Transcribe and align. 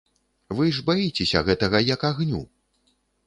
Вы 0.59 0.69
ж 0.77 0.85
баіцеся 0.87 1.43
гэтага, 1.51 1.83
як 1.93 2.05
агню! 2.11 2.41